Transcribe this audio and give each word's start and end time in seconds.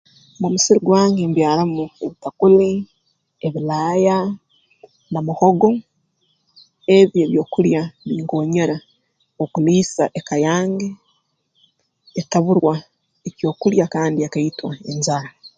Mu 0.39 0.47
musiri 0.53 0.79
gwange 0.85 1.21
mbyaramu 1.31 1.83
ebitakuli 2.05 2.71
ebilaaya 3.45 4.17
na 5.11 5.19
muhogo 5.27 5.69
ebyo 6.97 7.19
ebyokulya 7.25 7.81
binkoonyera 8.07 8.77
okuliisa 9.43 10.03
eka 10.19 10.35
yange 10.47 10.87
etaburwa 12.19 12.75
ekyokulya 13.27 13.85
kandi 13.93 14.19
ekaitwa 14.27 14.71
enjara 14.89 15.29